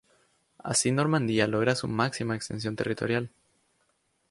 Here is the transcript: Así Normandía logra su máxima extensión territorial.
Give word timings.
Así 0.57 0.91
Normandía 0.91 1.45
logra 1.47 1.75
su 1.75 1.87
máxima 1.87 2.35
extensión 2.35 2.75
territorial. 2.75 3.29